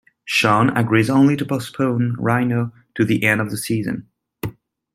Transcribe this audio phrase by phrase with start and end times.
[0.25, 4.07] Sean agrees only to postpone rhino to the end of the season.